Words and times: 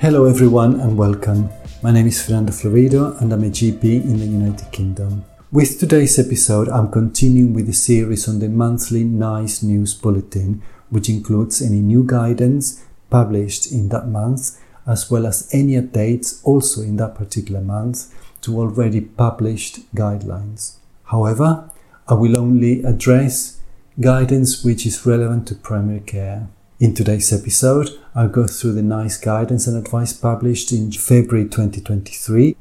Hello, 0.00 0.26
everyone, 0.26 0.78
and 0.78 0.96
welcome. 0.96 1.50
My 1.82 1.90
name 1.90 2.06
is 2.06 2.24
Fernando 2.24 2.52
Florido, 2.52 3.20
and 3.20 3.32
I'm 3.32 3.42
a 3.42 3.48
GP 3.50 3.82
in 3.82 4.20
the 4.20 4.26
United 4.26 4.70
Kingdom. 4.70 5.24
With 5.50 5.80
today's 5.80 6.20
episode, 6.20 6.68
I'm 6.68 6.92
continuing 6.92 7.52
with 7.52 7.66
the 7.66 7.72
series 7.72 8.28
on 8.28 8.38
the 8.38 8.48
monthly 8.48 9.02
NICE 9.02 9.64
News 9.64 9.94
Bulletin, 9.94 10.62
which 10.88 11.08
includes 11.08 11.60
any 11.60 11.80
new 11.80 12.04
guidance 12.04 12.84
published 13.10 13.72
in 13.72 13.88
that 13.88 14.06
month, 14.06 14.60
as 14.86 15.10
well 15.10 15.26
as 15.26 15.50
any 15.52 15.72
updates 15.72 16.42
also 16.44 16.82
in 16.82 16.94
that 16.98 17.16
particular 17.16 17.60
month 17.60 18.14
to 18.42 18.56
already 18.56 19.00
published 19.00 19.92
guidelines. 19.96 20.76
However, 21.06 21.72
I 22.06 22.14
will 22.14 22.38
only 22.38 22.84
address 22.84 23.58
guidance 24.00 24.62
which 24.64 24.86
is 24.86 25.04
relevant 25.04 25.48
to 25.48 25.56
primary 25.56 26.00
care. 26.06 26.46
In 26.80 26.94
today's 26.94 27.32
episode, 27.32 27.90
I'll 28.14 28.28
go 28.28 28.46
through 28.46 28.74
the 28.74 28.84
NICE 28.84 29.18
guidance 29.18 29.66
and 29.66 29.76
advice 29.76 30.12
published 30.12 30.70
in 30.70 30.92
February 30.92 31.48
2023. 31.48 32.54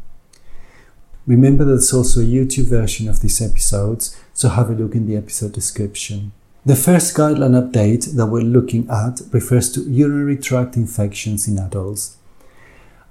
Remember 1.28 1.64
there's 1.64 1.94
also 1.94 2.22
a 2.22 2.24
YouTube 2.24 2.66
version 2.66 3.08
of 3.08 3.22
these 3.22 3.40
episodes, 3.40 4.20
so 4.34 4.50
have 4.50 4.72
a 4.72 4.74
look 4.74 4.96
in 4.96 5.06
the 5.06 5.16
episode 5.16 5.52
description. 5.52 6.32
The 6.66 6.76
first 6.76 7.16
guideline 7.16 7.62
update 7.62 8.16
that 8.16 8.26
we're 8.26 8.42
looking 8.42 8.90
at 8.90 9.22
refers 9.32 9.72
to 9.74 9.84
urinary 9.84 10.38
tract 10.38 10.76
infections 10.76 11.48
in 11.48 11.60
adults. 11.60 12.18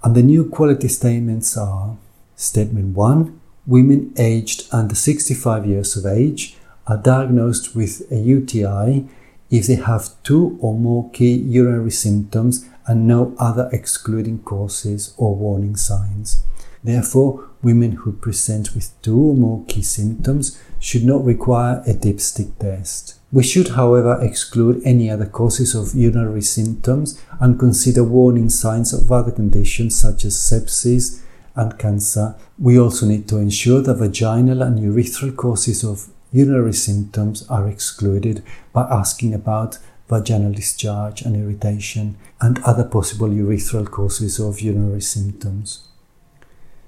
And 0.02 0.16
the 0.16 0.24
new 0.24 0.48
quality 0.48 0.88
statements 0.88 1.56
are 1.56 1.98
Statement 2.34 2.96
1 2.96 3.40
Women 3.64 4.12
aged 4.18 4.66
under 4.72 4.96
65 4.96 5.66
years 5.66 5.96
of 5.96 6.04
age 6.04 6.56
are 6.88 6.96
diagnosed 6.96 7.76
with 7.76 8.10
a 8.10 8.16
UTI 8.16 9.06
if 9.50 9.66
they 9.66 9.76
have 9.76 10.10
two 10.22 10.58
or 10.60 10.74
more 10.74 11.10
key 11.10 11.34
urinary 11.34 11.90
symptoms 11.90 12.68
and 12.86 13.06
no 13.06 13.34
other 13.38 13.68
excluding 13.72 14.38
causes 14.40 15.14
or 15.16 15.34
warning 15.34 15.76
signs. 15.76 16.42
Therefore, 16.82 17.48
women 17.62 17.92
who 17.92 18.12
present 18.12 18.74
with 18.74 18.90
two 19.02 19.18
or 19.18 19.34
more 19.34 19.64
key 19.66 19.82
symptoms 19.82 20.60
should 20.78 21.04
not 21.04 21.24
require 21.24 21.82
a 21.86 21.92
dipstick 21.92 22.56
test. 22.58 23.18
We 23.32 23.42
should, 23.42 23.70
however, 23.70 24.20
exclude 24.22 24.82
any 24.84 25.10
other 25.10 25.26
causes 25.26 25.74
of 25.74 25.94
urinary 25.96 26.42
symptoms 26.42 27.20
and 27.40 27.58
consider 27.58 28.04
warning 28.04 28.50
signs 28.50 28.92
of 28.92 29.10
other 29.10 29.32
conditions 29.32 29.98
such 29.98 30.24
as 30.24 30.34
sepsis 30.36 31.22
and 31.56 31.76
cancer. 31.76 32.36
We 32.58 32.78
also 32.78 33.06
need 33.06 33.26
to 33.28 33.38
ensure 33.38 33.80
that 33.82 33.94
vaginal 33.94 34.62
and 34.62 34.78
urethral 34.78 35.34
causes 35.34 35.82
of 35.82 36.06
urinary 36.36 36.74
symptoms 36.74 37.48
are 37.48 37.66
excluded 37.66 38.42
by 38.74 38.82
asking 38.90 39.32
about 39.32 39.78
vaginal 40.08 40.52
discharge 40.52 41.22
and 41.22 41.34
irritation 41.34 42.16
and 42.40 42.58
other 42.58 42.84
possible 42.84 43.28
urethral 43.28 43.90
causes 43.90 44.38
of 44.38 44.60
urinary 44.60 45.00
symptoms. 45.00 45.88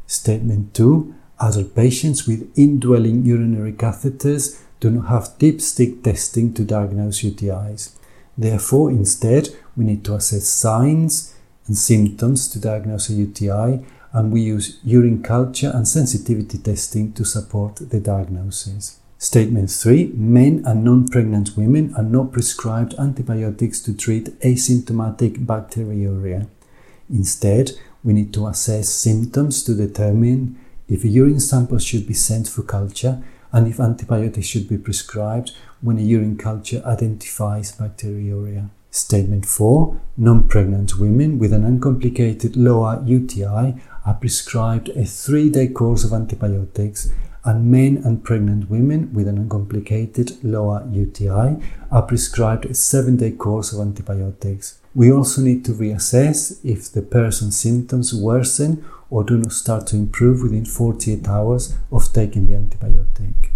Statement 0.07 0.75
2 0.75 1.15
Adult 1.41 1.75
patients 1.75 2.27
with 2.27 2.53
indwelling 2.59 3.25
urinary 3.25 3.73
catheters 3.73 4.61
do 4.81 4.91
not 4.91 5.07
have 5.09 5.39
dipstick 5.39 6.03
testing 6.03 6.53
to 6.53 6.63
diagnose 6.65 7.23
UTIs. 7.23 7.97
Therefore, 8.37 8.91
instead, 8.91 9.49
we 9.77 9.85
need 9.85 10.05
to 10.05 10.15
assess 10.15 10.47
signs 10.49 11.35
and 11.67 11.77
symptoms 11.77 12.49
to 12.49 12.61
diagnose 12.61 13.09
a 13.09 13.15
UTI, 13.15 13.85
and 14.13 14.33
we 14.33 14.43
use 14.43 14.79
urine 14.85 15.23
culture 15.23 15.71
and 15.75 15.87
sensitivity 15.87 16.59
testing 16.59 17.13
to 17.15 17.25
support 17.25 17.77
the 17.77 18.01
diagnosis. 18.01 18.98
Statement 19.21 19.69
3 19.69 20.13
Men 20.15 20.63
and 20.65 20.85
non 20.85 21.09
pregnant 21.09 21.57
women 21.57 21.93
are 21.97 22.05
not 22.05 22.31
prescribed 22.31 22.95
antibiotics 23.01 23.81
to 23.81 23.93
treat 23.93 24.39
asymptomatic 24.43 25.45
bacteriuria. 25.45 26.47
Instead, 27.11 27.73
we 28.05 28.13
need 28.13 28.33
to 28.33 28.47
assess 28.47 28.89
symptoms 28.89 29.65
to 29.65 29.75
determine 29.75 30.57
if 30.89 31.05
urine 31.05 31.41
samples 31.41 31.85
should 31.85 32.07
be 32.07 32.15
sent 32.15 32.47
for 32.47 32.63
culture 32.63 33.21
and 33.51 33.67
if 33.67 33.81
antibiotics 33.81 34.47
should 34.47 34.69
be 34.69 34.79
prescribed 34.79 35.51
when 35.81 35.99
a 35.99 36.03
urine 36.03 36.37
culture 36.37 36.81
identifies 36.87 37.73
bacteriuria. 37.73 38.71
Statement 38.93 39.45
4 39.47 40.01
Non 40.17 40.47
pregnant 40.47 40.97
women 40.97 41.41
with 41.41 41.53
an 41.53 41.65
uncomplicated 41.65 42.57
lower 42.57 43.03
UTI 43.05 43.75
are 44.07 44.15
prescribed 44.15 44.91
a 44.91 45.05
three 45.05 45.51
day 45.51 45.67
course 45.67 46.05
of 46.05 46.13
antibiotics 46.13 47.11
and 47.49 47.65
men 47.65 47.97
and 48.05 48.23
pregnant 48.23 48.69
women 48.69 49.11
with 49.15 49.27
an 49.27 49.39
uncomplicated 49.39 50.33
lower 50.45 50.87
UTI 50.93 51.57
are 51.91 52.03
prescribed 52.03 52.67
a 52.67 52.75
seven 52.75 53.17
day 53.17 53.31
course 53.31 53.73
of 53.73 53.81
antibiotics. 53.81 54.79
We 54.95 55.11
also 55.11 55.41
need 55.41 55.65
to 55.65 55.73
reassess 55.73 56.63
if 56.63 56.93
the 56.93 57.01
person's 57.01 57.59
symptoms 57.59 58.15
worsen 58.15 58.85
or 59.09 59.25
do 59.25 59.39
not 59.39 59.53
start 59.53 59.87
to 59.87 59.97
improve 59.97 60.43
within 60.43 60.67
48 60.67 61.27
hours 61.27 61.75
of 61.91 62.13
taking 62.13 62.47
the 62.47 62.53
antibiotic. 62.53 63.53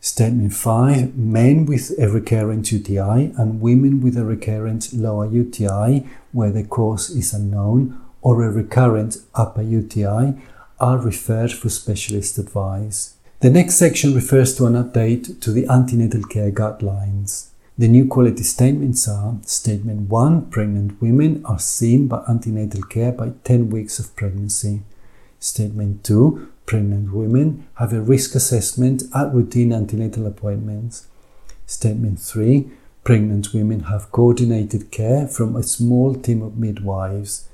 Statement 0.00 0.52
5 0.52 1.16
Men 1.16 1.66
with 1.66 1.92
a 2.00 2.08
recurrent 2.08 2.72
UTI 2.72 3.32
and 3.38 3.60
women 3.60 4.00
with 4.00 4.16
a 4.16 4.24
recurrent 4.24 4.92
lower 4.92 5.26
UTI, 5.26 6.04
where 6.32 6.50
the 6.50 6.64
cause 6.64 7.10
is 7.10 7.32
unknown, 7.32 7.96
or 8.22 8.42
a 8.42 8.50
recurrent 8.50 9.18
upper 9.36 9.62
UTI, 9.62 10.34
are 10.80 10.98
referred 10.98 11.52
for 11.52 11.68
specialist 11.68 12.38
advice. 12.38 13.15
The 13.46 13.52
next 13.52 13.76
section 13.76 14.12
refers 14.12 14.56
to 14.56 14.66
an 14.66 14.72
update 14.72 15.40
to 15.40 15.52
the 15.52 15.68
antenatal 15.68 16.24
care 16.24 16.50
guidelines. 16.50 17.50
The 17.78 17.86
new 17.86 18.08
quality 18.08 18.42
statements 18.42 19.06
are 19.06 19.36
Statement 19.42 20.10
1 20.10 20.50
Pregnant 20.50 21.00
women 21.00 21.44
are 21.46 21.60
seen 21.60 22.08
by 22.08 22.24
antenatal 22.28 22.82
care 22.82 23.12
by 23.12 23.34
10 23.44 23.70
weeks 23.70 24.00
of 24.00 24.16
pregnancy. 24.16 24.82
Statement 25.38 26.02
2 26.02 26.48
Pregnant 26.66 27.12
women 27.12 27.68
have 27.74 27.92
a 27.92 28.00
risk 28.00 28.34
assessment 28.34 29.04
at 29.14 29.32
routine 29.32 29.72
antenatal 29.72 30.26
appointments. 30.26 31.06
Statement 31.66 32.18
3 32.18 32.68
Pregnant 33.04 33.54
women 33.54 33.84
have 33.84 34.10
coordinated 34.10 34.90
care 34.90 35.28
from 35.28 35.54
a 35.54 35.62
small 35.62 36.16
team 36.16 36.42
of 36.42 36.58
midwives. 36.58 37.48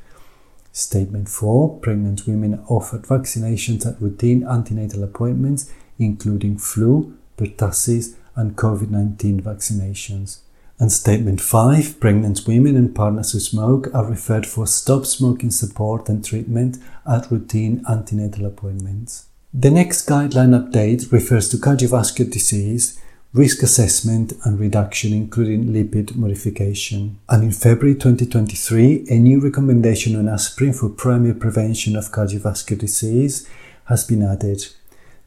Statement 0.72 1.28
4 1.28 1.80
Pregnant 1.80 2.26
women 2.26 2.54
are 2.54 2.64
offered 2.66 3.02
vaccinations 3.02 3.86
at 3.86 4.00
routine 4.00 4.42
antenatal 4.48 5.04
appointments, 5.04 5.70
including 6.04 6.58
flu, 6.58 7.16
pertussis, 7.36 8.16
and 8.34 8.56
COVID 8.56 8.90
19 8.90 9.40
vaccinations. 9.40 10.38
And 10.78 10.90
Statement 10.90 11.40
5 11.40 12.00
Pregnant 12.00 12.40
women 12.46 12.76
and 12.76 12.94
partners 12.94 13.32
who 13.32 13.40
smoke 13.40 13.88
are 13.94 14.04
referred 14.04 14.46
for 14.46 14.66
stop 14.66 15.06
smoking 15.06 15.50
support 15.50 16.08
and 16.08 16.24
treatment 16.24 16.78
at 17.06 17.30
routine 17.30 17.84
antenatal 17.88 18.46
appointments. 18.46 19.26
The 19.54 19.70
next 19.70 20.08
guideline 20.08 20.58
update 20.58 21.12
refers 21.12 21.48
to 21.50 21.58
cardiovascular 21.58 22.32
disease 22.32 22.98
risk 23.32 23.62
assessment 23.62 24.34
and 24.44 24.60
reduction, 24.60 25.12
including 25.12 25.64
lipid 25.64 26.14
modification. 26.16 27.18
And 27.28 27.44
in 27.44 27.52
February 27.52 27.94
2023, 27.94 29.06
a 29.08 29.14
new 29.18 29.40
recommendation 29.40 30.16
on 30.16 30.28
aspirin 30.28 30.74
for 30.74 30.90
primary 30.90 31.34
prevention 31.34 31.96
of 31.96 32.12
cardiovascular 32.12 32.78
disease 32.78 33.48
has 33.86 34.04
been 34.04 34.22
added. 34.22 34.66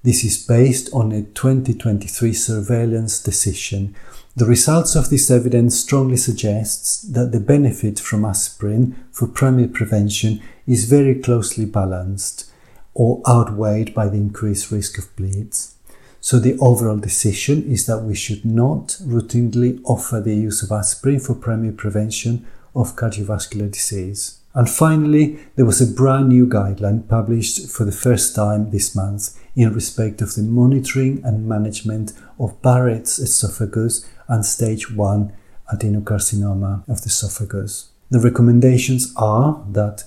This 0.06 0.24
is 0.24 0.38
based 0.38 0.94
on 0.94 1.12
a 1.12 1.24
2023 1.24 2.32
surveillance 2.32 3.18
decision. 3.18 3.96
The 4.36 4.46
results 4.46 4.96
of 4.96 5.10
this 5.10 5.32
evidence 5.32 5.80
strongly 5.80 6.18
suggests 6.18 7.02
that 7.02 7.32
the 7.32 7.40
benefit 7.40 8.00
from 8.00 8.24
aspirin 8.24 9.04
for 9.12 9.26
primary 9.26 9.68
prevention 9.68 10.44
is 10.68 10.86
very 10.86 11.16
closely 11.16 11.66
balanced 11.66 12.52
or 12.94 13.24
outweighed 13.28 13.96
by 13.96 14.08
the 14.08 14.18
increased 14.18 14.70
risk 14.70 15.00
of 15.00 15.16
bleeds. 15.16 15.74
So 16.22 16.38
the 16.38 16.56
overall 16.60 16.98
decision 16.98 17.64
is 17.64 17.88
that 17.88 18.04
we 18.04 18.14
should 18.14 18.46
not 18.46 19.00
routinely 19.02 19.82
offer 19.86 20.22
the 20.22 20.36
use 20.36 20.62
of 20.62 20.72
aspirin 20.72 21.20
for 21.20 21.34
primary 21.34 21.74
prevention 21.74 22.46
of 22.76 22.96
cardiovascular 22.96 23.72
disease. 23.72 24.38
And 24.56 24.70
finally, 24.70 25.38
there 25.56 25.66
was 25.66 25.82
a 25.82 25.94
brand 25.94 26.30
new 26.30 26.48
guideline 26.48 27.08
published 27.10 27.70
for 27.70 27.84
the 27.84 27.92
first 27.92 28.34
time 28.34 28.72
this 28.72 28.96
month 28.96 29.38
in 29.54 29.74
respect 29.74 30.22
of 30.22 30.34
the 30.34 30.44
monitoring 30.44 31.22
and 31.26 31.48
management 31.48 32.14
of 32.40 32.62
Barrett's 32.62 33.20
esophagus 33.20 34.10
and 34.30 34.46
stage 34.46 34.90
1 34.90 35.34
adenocarcinoma 35.74 36.88
of 36.88 37.02
the 37.02 37.08
esophagus. 37.08 37.90
The 38.10 38.22
recommendations 38.22 39.14
are 39.18 39.62
that 39.72 40.06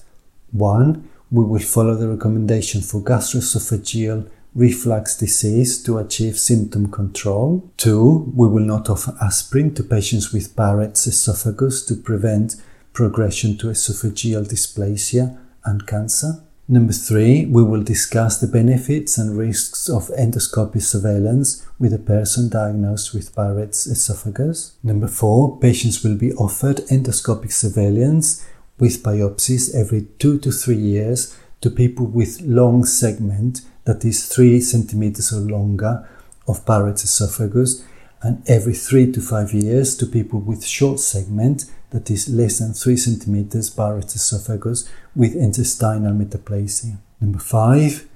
1. 0.53 1.09
We 1.31 1.45
will 1.45 1.61
follow 1.61 1.95
the 1.95 2.09
recommendation 2.09 2.81
for 2.81 3.03
gastroesophageal 3.03 4.31
reflux 4.55 5.17
disease 5.19 5.83
to 5.83 5.99
achieve 5.99 6.39
symptom 6.39 6.91
control. 6.91 7.71
Two, 7.77 8.33
we 8.35 8.49
will 8.49 8.65
not 8.65 8.89
offer 8.89 9.15
aspirin 9.21 9.75
to 9.75 9.83
patients 9.83 10.33
with 10.33 10.57
Barrett's 10.57 11.07
esophagus 11.07 11.85
to 11.87 11.95
prevent 11.95 12.57
progression 12.99 13.57
to 13.57 13.69
esophageal 13.69 14.45
dysplasia 14.45 15.39
and 15.65 15.87
cancer. 15.87 16.43
Number 16.67 16.93
three, 16.93 17.47
we 17.47 17.63
will 17.63 17.85
discuss 17.85 18.41
the 18.41 18.49
benefits 18.49 19.17
and 19.17 19.39
risks 19.39 19.89
of 19.89 20.09
endoscopic 20.19 20.83
surveillance 20.83 21.65
with 21.79 21.93
a 21.93 22.05
person 22.15 22.49
diagnosed 22.49 23.15
with 23.15 23.33
Barrett's 23.37 23.87
esophagus. 23.87 24.75
Number 24.83 25.07
four, 25.07 25.61
patients 25.61 26.03
will 26.03 26.17
be 26.17 26.33
offered 26.33 26.79
endoscopic 26.91 27.53
surveillance 27.53 28.45
with 28.81 29.01
biopsies 29.05 29.73
every 29.77 30.09
two 30.19 30.37
to 30.41 30.51
three 30.51 30.83
years 30.95 31.39
to 31.61 31.71
people 31.71 32.07
with 32.07 32.41
long 32.41 32.85
segment, 32.85 33.61
that 33.85 34.05
is 34.05 34.27
three 34.27 34.61
centimeters 34.61 35.33
or 35.33 35.39
longer, 35.39 36.05
of 36.49 36.67
Barrett's 36.67 37.05
esophagus, 37.05 37.85
and 38.23 38.43
every 38.49 38.75
three 38.75 39.13
to 39.13 39.21
five 39.21 39.53
years 39.55 39.97
to 39.99 40.05
people 40.05 40.41
with 40.41 40.67
short 40.67 40.99
segment, 40.99 41.67
that 41.91 42.11
is 42.11 42.29
less 42.29 42.59
than 42.59 42.75
three 42.75 42.97
centimeters, 42.97 43.71
Barrett's 43.71 44.15
esophagus, 44.17 44.89
with 45.15 45.35
intestinal 45.35 46.13
metaplasia. 46.13 46.99
Number 47.21 47.39
five, 47.39 48.07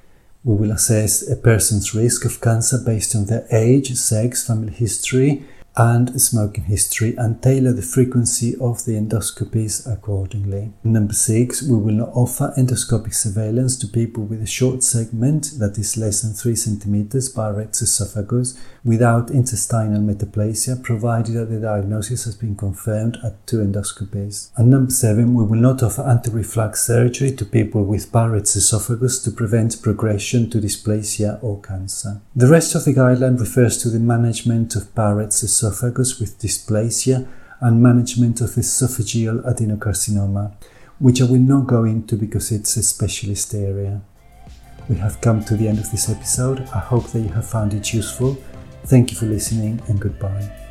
we 0.44 0.54
will 0.54 0.72
assess 0.72 1.28
a 1.28 1.36
person's 1.36 1.94
risk 1.94 2.24
of 2.24 2.40
cancer 2.40 2.78
based 2.84 3.14
on 3.14 3.26
their 3.26 3.46
age, 3.50 3.94
sex, 3.94 4.46
family 4.46 4.72
history, 4.72 5.44
and 5.76 6.20
smoking 6.20 6.64
history 6.64 7.14
and 7.16 7.42
tailor 7.42 7.72
the 7.72 7.82
frequency 7.82 8.54
of 8.60 8.84
the 8.84 8.92
endoscopies 8.92 9.90
accordingly. 9.90 10.72
Number 10.84 11.14
six, 11.14 11.62
we 11.62 11.76
will 11.76 11.94
not 11.94 12.10
offer 12.12 12.52
endoscopic 12.58 13.14
surveillance 13.14 13.76
to 13.78 13.86
people 13.86 14.24
with 14.24 14.42
a 14.42 14.46
short 14.46 14.82
segment 14.82 15.52
that 15.58 15.78
is 15.78 15.96
less 15.96 16.22
than 16.22 16.34
3 16.34 16.56
centimeters 16.56 17.28
Barrett's 17.30 17.82
esophagus 17.82 18.58
without 18.84 19.30
intestinal 19.30 20.02
metaplasia, 20.02 20.82
provided 20.82 21.34
that 21.34 21.46
the 21.46 21.60
diagnosis 21.60 22.24
has 22.24 22.34
been 22.34 22.56
confirmed 22.56 23.16
at 23.24 23.46
two 23.46 23.58
endoscopies. 23.58 24.50
And 24.56 24.70
number 24.70 24.90
seven, 24.90 25.34
we 25.34 25.44
will 25.44 25.58
not 25.58 25.82
offer 25.82 26.02
anti-reflux 26.02 26.82
surgery 26.82 27.32
to 27.32 27.44
people 27.44 27.84
with 27.84 28.12
Barrett's 28.12 28.56
esophagus 28.56 29.22
to 29.22 29.30
prevent 29.30 29.80
progression 29.80 30.50
to 30.50 30.58
dysplasia 30.58 31.42
or 31.42 31.60
cancer. 31.60 32.20
The 32.34 32.48
rest 32.48 32.74
of 32.74 32.84
the 32.84 32.92
guideline 32.92 33.38
refers 33.38 33.78
to 33.78 33.88
the 33.88 34.00
management 34.00 34.74
of 34.74 34.94
Barrett's 34.94 35.42
esophagus 35.42 35.61
esophagus 35.62 36.18
with 36.18 36.38
dysplasia 36.38 37.26
and 37.60 37.82
management 37.82 38.40
of 38.40 38.50
esophageal 38.50 39.42
adenocarcinoma, 39.44 40.52
which 40.98 41.20
I 41.22 41.24
will 41.24 41.38
not 41.38 41.66
go 41.66 41.84
into 41.84 42.16
because 42.16 42.50
it's 42.50 42.76
a 42.76 42.82
specialist 42.82 43.54
area. 43.54 44.02
We 44.88 44.96
have 44.96 45.20
come 45.20 45.44
to 45.44 45.56
the 45.56 45.68
end 45.68 45.78
of 45.78 45.90
this 45.90 46.08
episode. 46.10 46.60
I 46.74 46.80
hope 46.80 47.06
that 47.12 47.20
you 47.20 47.28
have 47.28 47.48
found 47.48 47.72
it 47.72 47.94
useful. 47.94 48.36
Thank 48.86 49.12
you 49.12 49.16
for 49.16 49.26
listening 49.26 49.80
and 49.86 50.00
goodbye. 50.00 50.61